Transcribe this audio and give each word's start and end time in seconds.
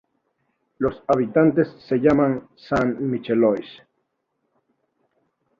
Los 0.79 1.03
habitantes 1.09 1.67
se 1.87 1.97
llaman 1.97 2.49
"Saint-Michelois". 2.55 3.69